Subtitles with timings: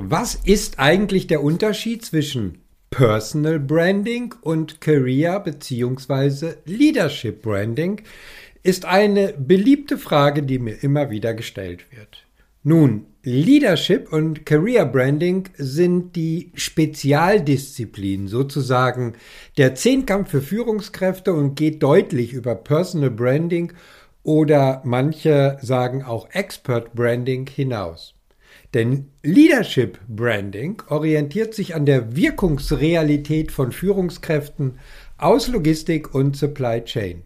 [0.00, 2.58] Was ist eigentlich der Unterschied zwischen
[2.88, 6.52] Personal Branding und Career bzw.
[6.66, 8.02] Leadership Branding?
[8.62, 12.24] Ist eine beliebte Frage, die mir immer wieder gestellt wird.
[12.62, 19.14] Nun, Leadership und Career Branding sind die Spezialdisziplin sozusagen
[19.56, 23.72] der Zehnkampf für Führungskräfte und geht deutlich über Personal Branding
[24.22, 28.14] oder manche sagen auch Expert Branding hinaus.
[28.74, 34.78] Denn Leadership Branding orientiert sich an der Wirkungsrealität von Führungskräften
[35.16, 37.22] aus Logistik und Supply Chain.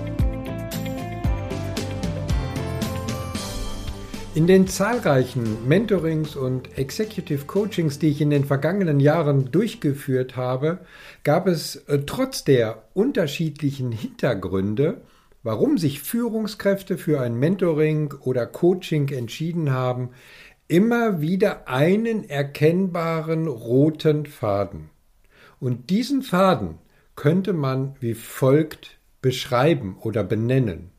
[4.34, 10.78] In den zahlreichen Mentorings und Executive Coachings, die ich in den vergangenen Jahren durchgeführt habe,
[11.24, 15.00] gab es äh, trotz der unterschiedlichen Hintergründe
[15.42, 20.10] warum sich Führungskräfte für ein Mentoring oder Coaching entschieden haben,
[20.68, 24.90] immer wieder einen erkennbaren roten Faden.
[25.58, 26.78] Und diesen Faden
[27.16, 30.90] könnte man wie folgt beschreiben oder benennen.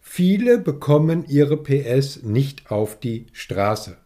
[0.00, 3.96] Viele bekommen ihre PS nicht auf die Straße.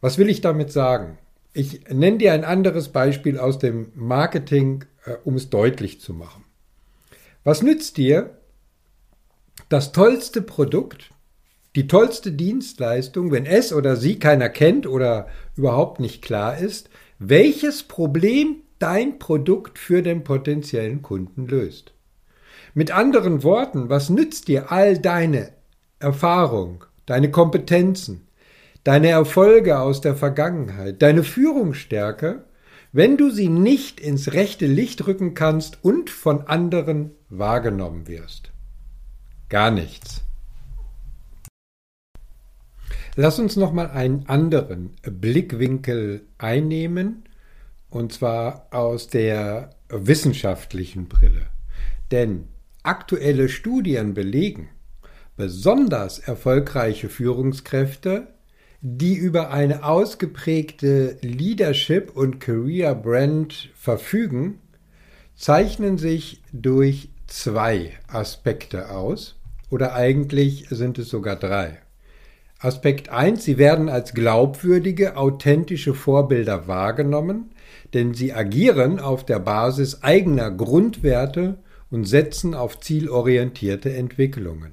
[0.00, 1.18] Was will ich damit sagen?
[1.54, 6.44] Ich nenne dir ein anderes Beispiel aus dem Marketing, äh, um es deutlich zu machen.
[7.42, 8.38] Was nützt dir,
[9.68, 11.10] das tollste Produkt,
[11.76, 15.26] die tollste Dienstleistung, wenn es oder sie keiner kennt oder
[15.56, 16.88] überhaupt nicht klar ist,
[17.18, 21.92] welches Problem dein Produkt für den potenziellen Kunden löst.
[22.74, 25.52] Mit anderen Worten, was nützt dir all deine
[25.98, 28.26] Erfahrung, deine Kompetenzen,
[28.82, 32.44] deine Erfolge aus der Vergangenheit, deine Führungsstärke,
[32.92, 38.53] wenn du sie nicht ins rechte Licht rücken kannst und von anderen wahrgenommen wirst?
[39.48, 40.22] Gar nichts.
[43.16, 47.24] Lass uns noch mal einen anderen Blickwinkel einnehmen,
[47.88, 51.46] und zwar aus der wissenschaftlichen Brille.
[52.10, 52.48] Denn
[52.82, 54.68] aktuelle Studien belegen,
[55.36, 58.34] besonders erfolgreiche Führungskräfte,
[58.80, 64.58] die über eine ausgeprägte Leadership und Career Brand verfügen,
[65.36, 69.34] zeichnen sich durch zwei Aspekte aus
[69.68, 71.78] oder eigentlich sind es sogar drei.
[72.60, 77.50] Aspekt 1, sie werden als glaubwürdige, authentische Vorbilder wahrgenommen,
[77.92, 81.58] denn sie agieren auf der Basis eigener Grundwerte
[81.90, 84.72] und setzen auf zielorientierte Entwicklungen.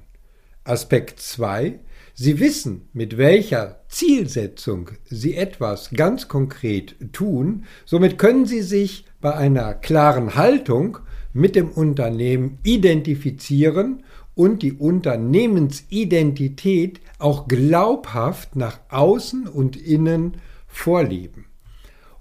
[0.64, 1.80] Aspekt 2,
[2.14, 9.34] sie wissen, mit welcher Zielsetzung sie etwas ganz konkret tun, somit können sie sich bei
[9.34, 11.00] einer klaren Haltung
[11.34, 14.04] mit dem Unternehmen identifizieren
[14.36, 20.38] und die Unternehmensidentität auch glaubhaft nach außen und innen
[20.68, 21.46] vorleben.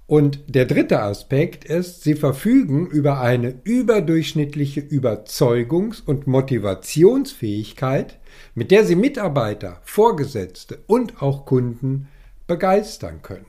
[0.07, 8.19] Und der dritte Aspekt ist, sie verfügen über eine überdurchschnittliche Überzeugungs- und Motivationsfähigkeit,
[8.53, 12.09] mit der sie Mitarbeiter, Vorgesetzte und auch Kunden
[12.45, 13.45] begeistern können.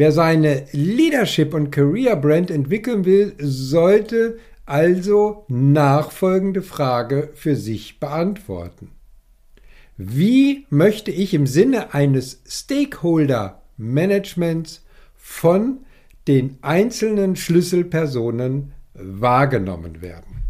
[0.00, 8.92] Wer seine Leadership und Career Brand entwickeln will, sollte also nachfolgende Frage für sich beantworten.
[9.98, 14.86] Wie möchte ich im Sinne eines Stakeholder Managements
[15.16, 15.80] von
[16.26, 20.44] den einzelnen Schlüsselpersonen wahrgenommen werden?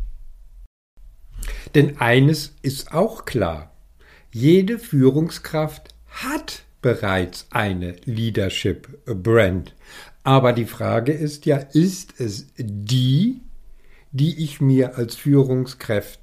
[1.74, 3.74] Denn eines ist auch klar.
[4.30, 9.74] Jede Führungskraft hat bereits eine Leadership Brand.
[10.22, 13.40] Aber die Frage ist ja, ist es die,
[14.12, 16.18] die ich mir als Führungskraft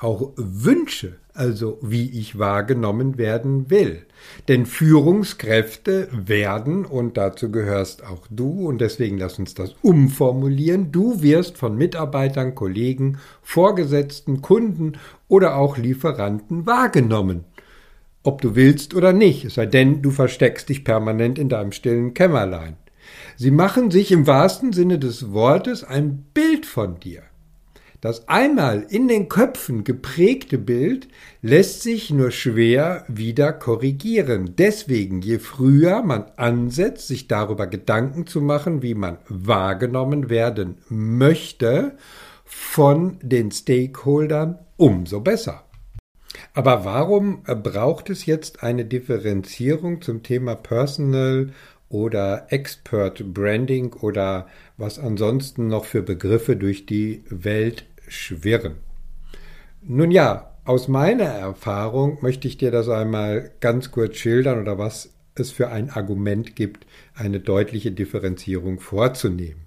[0.00, 4.06] auch wünsche, also wie ich wahrgenommen werden will.
[4.48, 11.22] Denn Führungskräfte werden, und dazu gehörst auch du, und deswegen lass uns das umformulieren, du
[11.22, 14.94] wirst von Mitarbeitern, Kollegen, Vorgesetzten, Kunden
[15.28, 17.44] oder auch Lieferanten wahrgenommen.
[18.26, 22.14] Ob du willst oder nicht, es sei denn, du versteckst dich permanent in deinem stillen
[22.14, 22.76] Kämmerlein.
[23.36, 27.22] Sie machen sich im wahrsten Sinne des Wortes ein Bild von dir.
[28.00, 31.08] Das einmal in den Köpfen geprägte Bild
[31.42, 34.54] lässt sich nur schwer wieder korrigieren.
[34.56, 41.96] Deswegen, je früher man ansetzt, sich darüber Gedanken zu machen, wie man wahrgenommen werden möchte,
[42.44, 45.64] von den Stakeholdern, umso besser.
[46.52, 51.52] Aber warum braucht es jetzt eine Differenzierung zum Thema Personal
[51.94, 58.74] oder Expert Branding oder was ansonsten noch für Begriffe durch die Welt schwirren.
[59.80, 65.10] Nun ja, aus meiner Erfahrung möchte ich dir das einmal ganz kurz schildern oder was
[65.36, 69.63] es für ein Argument gibt, eine deutliche Differenzierung vorzunehmen.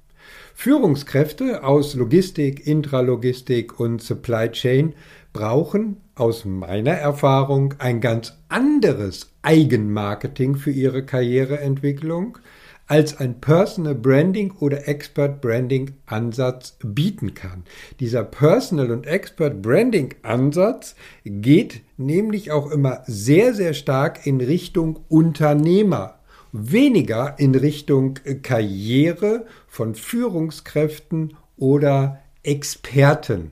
[0.59, 4.95] Führungskräfte aus Logistik, Intralogistik und Supply Chain
[5.31, 12.39] brauchen aus meiner Erfahrung ein ganz anderes Eigenmarketing für ihre Karriereentwicklung,
[12.88, 17.63] als ein Personal Branding oder Expert Branding Ansatz bieten kann.
[18.00, 25.01] Dieser Personal und Expert Branding Ansatz geht nämlich auch immer sehr, sehr stark in Richtung
[25.07, 26.15] Unternehmer,
[26.51, 29.45] weniger in Richtung Karriere
[29.77, 33.51] von Führungskräften oder Experten.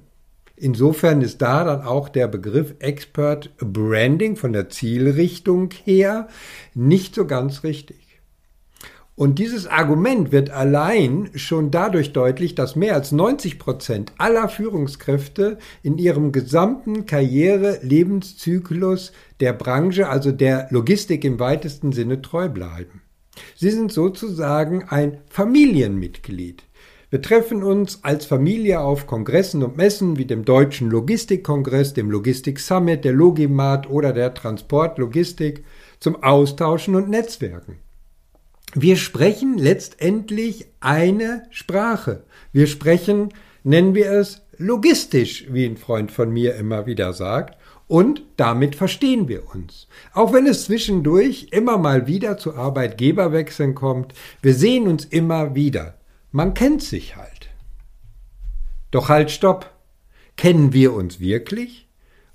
[0.55, 6.27] Insofern ist da dann auch der Begriff Expert Branding von der Zielrichtung her
[6.73, 8.19] nicht so ganz richtig.
[9.13, 15.59] Und dieses Argument wird allein schon dadurch deutlich, dass mehr als 90 Prozent aller Führungskräfte
[15.83, 19.11] in ihrem gesamten Karriere-Lebenszyklus
[19.41, 23.04] der Branche, also der Logistik im weitesten Sinne treu bleiben.
[23.55, 26.63] Sie sind sozusagen ein Familienmitglied.
[27.09, 32.59] Wir treffen uns als Familie auf Kongressen und Messen wie dem Deutschen Logistikkongress, dem Logistik
[32.59, 35.63] Summit, der Logimat oder der Transportlogistik
[35.99, 37.77] zum Austauschen und Netzwerken.
[38.73, 42.23] Wir sprechen letztendlich eine Sprache.
[42.51, 43.29] Wir sprechen,
[43.63, 49.27] nennen wir es, logistisch, wie ein Freund von mir immer wieder sagt, und damit verstehen
[49.27, 49.87] wir uns.
[50.13, 55.95] Auch wenn es zwischendurch immer mal wieder zu Arbeitgeberwechseln kommt, wir sehen uns immer wieder.
[56.31, 57.49] Man kennt sich halt.
[58.91, 59.71] Doch halt, stopp.
[60.35, 61.87] Kennen wir uns wirklich?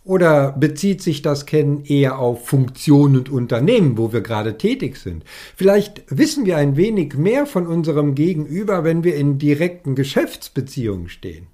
[0.05, 5.25] Oder bezieht sich das Kennen eher auf Funktion und Unternehmen, wo wir gerade tätig sind?
[5.57, 11.49] Vielleicht wissen wir ein wenig mehr von unserem Gegenüber, wenn wir in direkten Geschäftsbeziehungen stehen.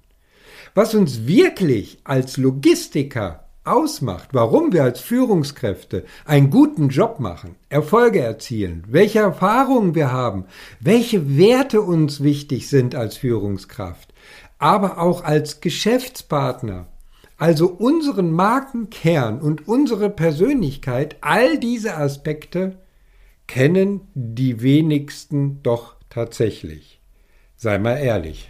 [0.75, 8.19] Was uns wirklich als Logistiker ausmacht, warum wir als Führungskräfte einen guten Job machen, Erfolge
[8.19, 10.45] erzielen, welche Erfahrungen wir haben,
[10.79, 14.13] welche Werte uns wichtig sind als Führungskraft,
[14.57, 16.87] aber auch als Geschäftspartner,
[17.37, 22.79] also unseren Markenkern und unsere Persönlichkeit, all diese Aspekte
[23.45, 27.01] kennen die wenigsten doch tatsächlich.
[27.55, 28.49] Sei mal ehrlich.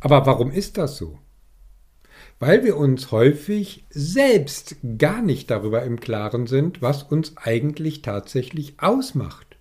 [0.00, 1.18] Aber warum ist das so?
[2.40, 8.76] Weil wir uns häufig selbst gar nicht darüber im Klaren sind, was uns eigentlich tatsächlich
[8.78, 9.58] ausmacht.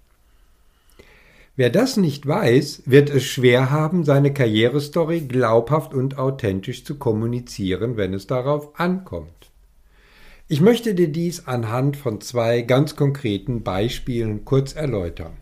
[1.57, 7.97] Wer das nicht weiß, wird es schwer haben, seine Karrierestory glaubhaft und authentisch zu kommunizieren,
[7.97, 9.51] wenn es darauf ankommt.
[10.47, 15.33] Ich möchte dir dies anhand von zwei ganz konkreten Beispielen kurz erläutern.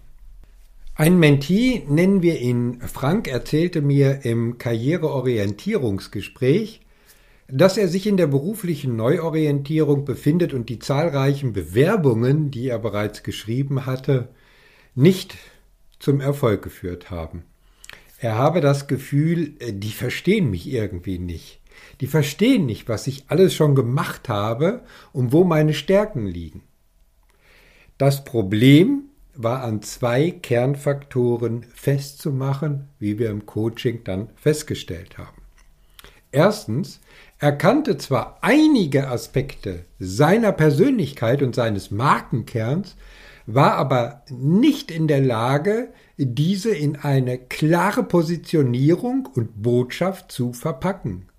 [0.96, 6.82] Ein Mentee, nennen wir ihn Frank, erzählte mir im Karriereorientierungsgespräch,
[7.48, 13.24] dass er sich in der beruflichen Neuorientierung befindet und die zahlreichen Bewerbungen, die er bereits
[13.24, 14.30] geschrieben hatte,
[14.96, 15.38] nicht
[16.00, 17.44] zum Erfolg geführt haben.
[18.20, 21.62] Er habe das Gefühl, äh, die verstehen mich irgendwie nicht.
[22.02, 26.64] Die verstehen nicht, was ich alles schon gemacht habe und wo meine Stärken liegen.
[27.98, 29.04] Das Problem
[29.36, 35.42] war an zwei Kernfaktoren festzumachen, wie wir im Coaching dann festgestellt haben.
[36.32, 37.00] Erstens,
[37.40, 42.96] er kannte zwar einige Aspekte seiner Persönlichkeit und seines Markenkerns,
[43.46, 51.30] war aber nicht in der Lage, diese in eine klare Positionierung und Botschaft zu verpacken.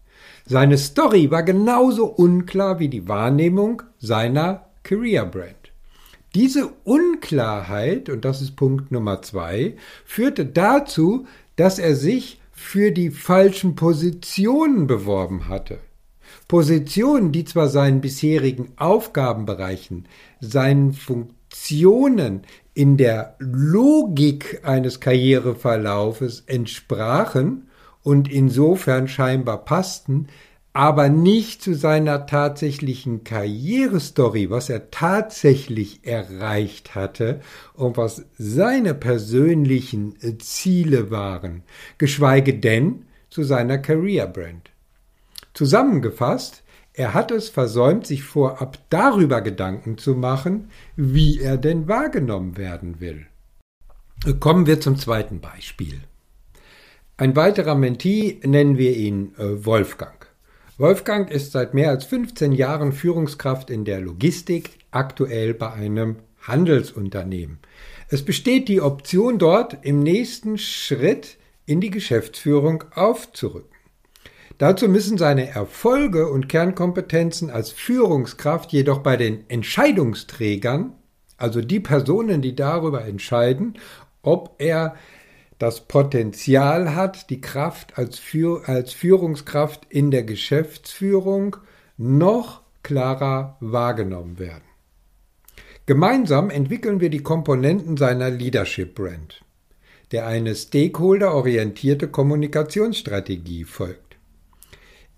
[0.47, 5.73] Seine Story war genauso unklar wie die Wahrnehmung seiner Career Brand.
[6.35, 11.27] Diese Unklarheit, und das ist Punkt Nummer zwei, führte dazu,
[11.57, 15.79] dass er sich für die falschen Positionen beworben hatte.
[16.49, 20.07] Positionen, die zwar seinen bisherigen Aufgabenbereichen,
[20.41, 27.69] seinen Funktionen in der Logik eines Karriereverlaufes entsprachen
[28.03, 30.29] und insofern scheinbar passten,
[30.73, 37.41] aber nicht zu seiner tatsächlichen Karrierestory, was er tatsächlich erreicht hatte
[37.75, 41.63] und was seine persönlichen Ziele waren,
[41.99, 44.68] geschweige denn zu seiner Career Brand.
[45.59, 46.63] Zusammengefasst,
[46.93, 53.01] er hat es versäumt, sich vorab darüber Gedanken zu machen, wie er denn wahrgenommen werden
[53.01, 53.27] will.
[54.39, 55.99] Kommen wir zum zweiten Beispiel.
[57.17, 60.29] Ein weiterer Mentee nennen wir ihn äh, Wolfgang.
[60.77, 67.59] Wolfgang ist seit mehr als 15 Jahren Führungskraft in der Logistik, aktuell bei einem Handelsunternehmen.
[68.09, 71.37] Es besteht die Option dort im nächsten Schritt
[71.67, 73.78] in die Geschäftsführung aufzurücken.
[74.59, 80.95] Dazu müssen seine Erfolge und Kernkompetenzen als Führungskraft jedoch bei den Entscheidungsträgern,
[81.37, 83.79] also die Personen, die darüber entscheiden,
[84.23, 84.97] ob er
[85.61, 91.57] das Potenzial hat, die Kraft als, Führ als Führungskraft in der Geschäftsführung
[91.97, 94.65] noch klarer wahrgenommen werden.
[95.87, 99.43] Gemeinsam entwickeln wir die Komponenten seiner Leadership Brand,
[100.11, 104.08] der eine stakeholderorientierte Kommunikationsstrategie folgt.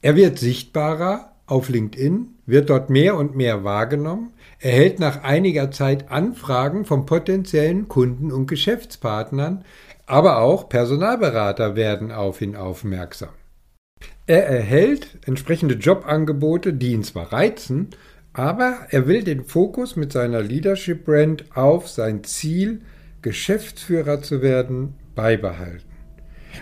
[0.02, 6.10] Er wird sichtbarer auf LinkedIn, wird dort mehr und mehr wahrgenommen, erhält nach einiger Zeit
[6.10, 9.64] Anfragen von potenziellen Kunden und Geschäftspartnern,
[10.06, 13.30] aber auch Personalberater werden auf ihn aufmerksam.
[14.26, 17.88] Er erhält entsprechende Jobangebote, die ihn zwar reizen,
[18.32, 22.80] aber er will den Fokus mit seiner Leadership Brand auf sein Ziel,
[23.22, 25.89] Geschäftsführer zu werden, beibehalten.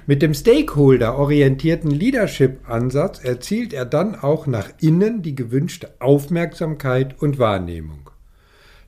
[0.06, 8.10] Mit dem Stakeholder-orientierten Leadership-Ansatz erzielt er dann auch nach innen die gewünschte Aufmerksamkeit und Wahrnehmung.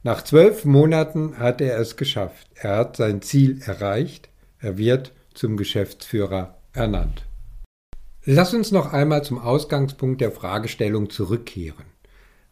[0.03, 2.49] Nach zwölf Monaten hat er es geschafft.
[2.55, 4.31] Er hat sein Ziel erreicht.
[4.59, 7.27] Er wird zum Geschäftsführer ernannt.
[8.25, 11.85] Lass uns noch einmal zum Ausgangspunkt der Fragestellung zurückkehren.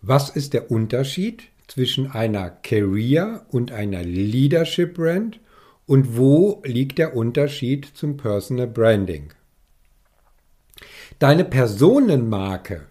[0.00, 5.40] Was ist der Unterschied zwischen einer Career und einer Leadership Brand
[5.88, 9.32] und wo liegt der Unterschied zum Personal Branding?
[11.18, 12.82] Deine Personenmarke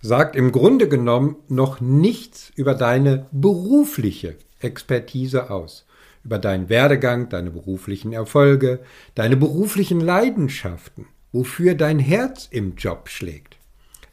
[0.00, 5.84] sagt im Grunde genommen noch nichts über deine berufliche Expertise aus,
[6.24, 8.80] über deinen Werdegang, deine beruflichen Erfolge,
[9.14, 13.58] deine beruflichen Leidenschaften, wofür dein Herz im Job schlägt.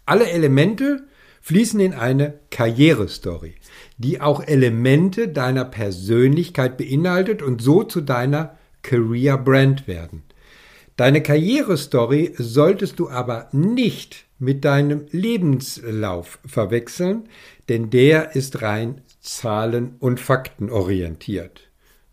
[0.06, 1.08] Alle Elemente
[1.41, 3.55] fließen in eine Karrierestory,
[3.98, 10.24] die auch Elemente deiner Persönlichkeit beinhaltet und so zu deiner Career Brand werden.
[10.98, 17.29] Deine Karrierestory solltest du aber nicht mit deinem Lebenslauf verwechseln,
[17.69, 21.69] denn der ist rein zahlen- und faktenorientiert.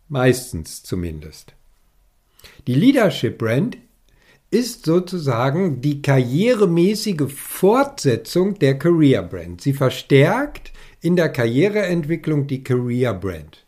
[0.07, 1.53] Meistens zumindest.
[2.67, 3.77] Die Leadership Brand
[4.51, 9.61] ist sozusagen die karrieremäßige Fortsetzung der Career Brand.
[9.61, 13.65] Sie verstärkt in der Karriereentwicklung die Career Brand.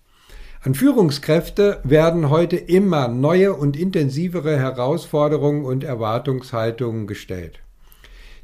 [0.63, 7.59] An Führungskräfte werden heute immer neue und intensivere Herausforderungen und Erwartungshaltungen gestellt.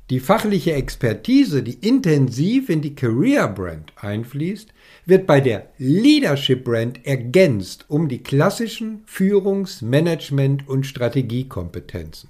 [0.10, 4.74] Die fachliche Expertise, die intensiv in die Career Brand einfließt,
[5.06, 12.30] wird bei der Leadership Brand ergänzt um die klassischen Führungs-, Management- und Strategiekompetenzen.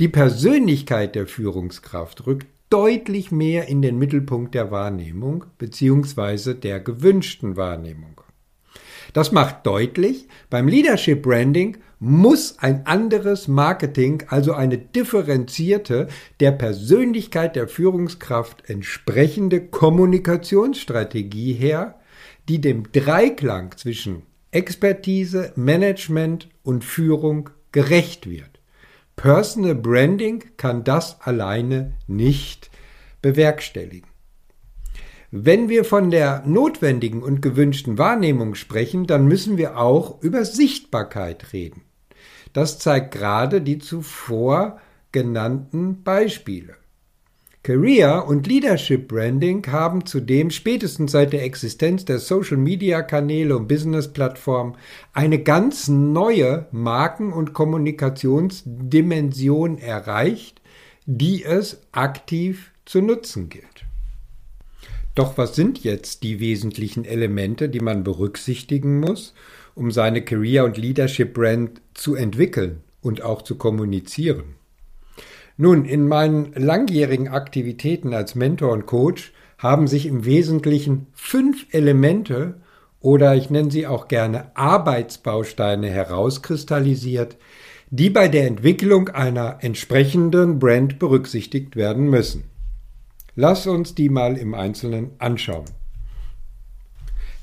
[0.00, 6.52] Die Persönlichkeit der Führungskraft rückt deutlich mehr in den Mittelpunkt der Wahrnehmung bzw.
[6.52, 8.20] der gewünschten Wahrnehmung.
[9.12, 16.08] Das macht deutlich, beim Leadership Branding muss ein anderes Marketing, also eine differenzierte,
[16.40, 21.98] der Persönlichkeit der Führungskraft entsprechende Kommunikationsstrategie her,
[22.48, 28.60] die dem Dreiklang zwischen Expertise, Management und Führung gerecht wird.
[29.16, 32.70] Personal Branding kann das alleine nicht
[33.20, 34.08] bewerkstelligen.
[35.30, 41.52] Wenn wir von der notwendigen und gewünschten Wahrnehmung sprechen, dann müssen wir auch über Sichtbarkeit
[41.52, 41.82] reden.
[42.54, 44.80] Das zeigt gerade die zuvor
[45.12, 46.76] genannten Beispiele.
[47.62, 54.78] Career und Leadership Branding haben zudem spätestens seit der Existenz der Social-Media-Kanäle und Business-Plattformen
[55.12, 60.62] eine ganz neue Marken- und Kommunikationsdimension erreicht,
[61.04, 63.87] die es aktiv zu nutzen gilt.
[65.18, 69.34] Doch was sind jetzt die wesentlichen Elemente, die man berücksichtigen muss,
[69.74, 74.54] um seine Career- und Leadership-Brand zu entwickeln und auch zu kommunizieren?
[75.56, 82.60] Nun, in meinen langjährigen Aktivitäten als Mentor und Coach haben sich im Wesentlichen fünf Elemente
[83.00, 87.36] oder ich nenne sie auch gerne Arbeitsbausteine herauskristallisiert,
[87.90, 92.44] die bei der Entwicklung einer entsprechenden Brand berücksichtigt werden müssen.
[93.40, 95.66] Lass uns die mal im Einzelnen anschauen.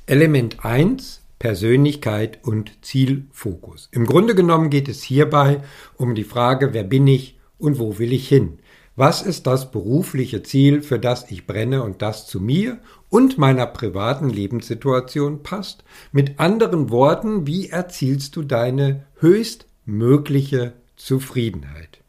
[0.07, 3.87] Element 1 Persönlichkeit und Zielfokus.
[3.93, 5.61] Im Grunde genommen geht es hierbei
[5.95, 8.59] um die Frage, wer bin ich, und wo will ich hin?
[8.97, 13.65] Was ist das berufliche Ziel, für das ich brenne und das zu mir und meiner
[13.65, 15.85] privaten Lebenssituation passt?
[16.11, 22.01] Mit anderen Worten, wie erzielst du deine höchstmögliche Zufriedenheit?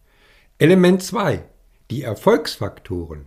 [0.58, 1.44] Element 2.
[1.92, 3.26] Die Erfolgsfaktoren.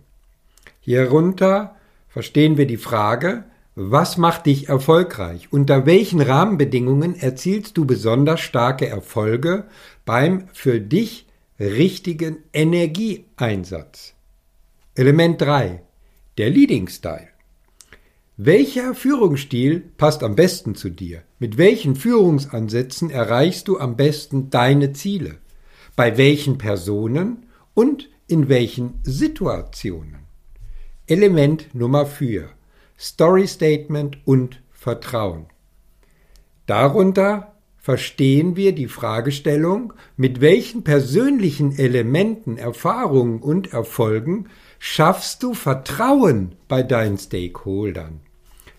[0.90, 1.76] Hierunter
[2.08, 3.44] verstehen wir die Frage,
[3.76, 5.46] was macht dich erfolgreich?
[5.52, 9.66] Unter welchen Rahmenbedingungen erzielst du besonders starke Erfolge
[10.04, 11.28] beim für dich
[11.60, 14.14] richtigen Energieeinsatz.
[14.96, 15.80] Element 3.
[16.38, 17.28] Der Leading Style.
[18.36, 21.22] Welcher Führungsstil passt am besten zu dir?
[21.38, 25.36] Mit welchen Führungsansätzen erreichst du am besten deine Ziele?
[25.94, 30.19] Bei welchen Personen und in welchen Situationen?
[31.10, 32.48] Element Nummer 4.
[32.96, 35.46] Story Statement und Vertrauen.
[36.66, 46.54] Darunter verstehen wir die Fragestellung, mit welchen persönlichen Elementen, Erfahrungen und Erfolgen schaffst du Vertrauen
[46.68, 48.20] bei deinen Stakeholdern?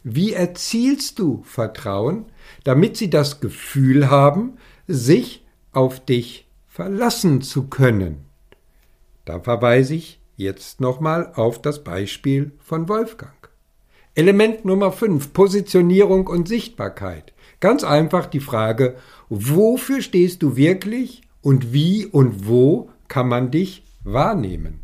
[0.06, 2.28] Wie erzielst du Vertrauen,
[2.64, 4.54] damit sie das Gefühl haben,
[4.88, 8.24] sich auf dich verlassen zu können?
[9.26, 13.50] Da verweise ich jetzt nochmal auf das Beispiel von Wolfgang.
[14.14, 17.32] Element Nummer 5, Positionierung und Sichtbarkeit.
[17.62, 18.96] Ganz einfach die Frage,
[19.30, 24.82] wofür stehst du wirklich und wie und wo kann man dich wahrnehmen?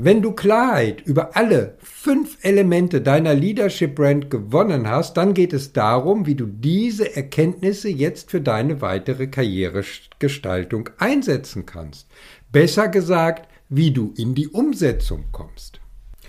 [0.00, 5.72] Wenn du Klarheit über alle fünf Elemente deiner Leadership Brand gewonnen hast, dann geht es
[5.72, 12.06] darum, wie du diese Erkenntnisse jetzt für deine weitere Karrieregestaltung einsetzen kannst.
[12.52, 15.80] Besser gesagt, wie du in die Umsetzung kommst.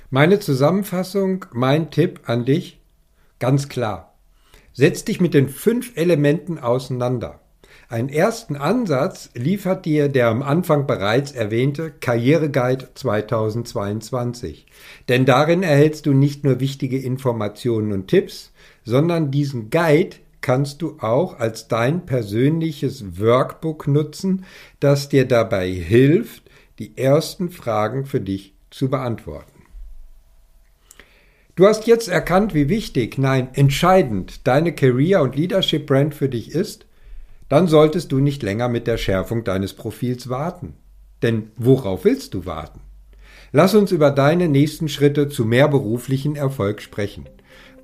[0.10, 2.82] Meine Zusammenfassung, mein Tipp an dich,
[3.40, 4.16] ganz klar.
[4.74, 7.40] Setz dich mit den fünf Elementen auseinander.
[7.90, 14.68] Einen ersten Ansatz liefert dir der am Anfang bereits erwähnte Karriereguide 2022.
[15.08, 18.52] Denn darin erhältst du nicht nur wichtige Informationen und Tipps,
[18.84, 24.46] sondern diesen Guide kannst du auch als dein persönliches Workbook nutzen,
[24.80, 26.49] das dir dabei hilft,
[26.80, 29.66] die ersten Fragen für dich zu beantworten.
[31.56, 36.86] Du hast jetzt erkannt, wie wichtig, nein, entscheidend deine Career- und Leadership-Brand für dich ist?
[37.50, 40.76] Dann solltest du nicht länger mit der Schärfung deines Profils warten.
[41.22, 42.80] Denn worauf willst du warten?
[43.52, 47.26] Lass uns über deine nächsten Schritte zu mehr beruflichen Erfolg sprechen.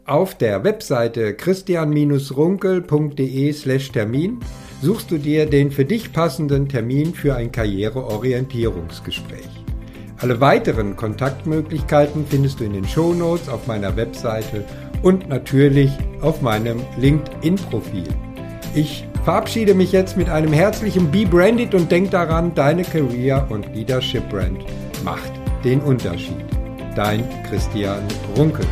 [0.06, 4.40] Auf der Webseite christian-runkel.de slash Termin
[4.86, 9.50] suchst du dir den für dich passenden Termin für ein Karriereorientierungsgespräch.
[10.20, 14.64] Alle weiteren Kontaktmöglichkeiten findest du in den Shownotes auf meiner Webseite
[15.02, 15.90] und natürlich
[16.22, 18.08] auf meinem LinkedIn-Profil.
[18.76, 23.76] Ich verabschiede mich jetzt mit einem herzlichen Be Branded und denk daran, deine Career- und
[23.76, 24.64] Leadership-Brand
[25.04, 25.32] macht
[25.64, 26.46] den Unterschied.
[26.96, 28.04] Dein Christian
[28.38, 28.68] Runkel.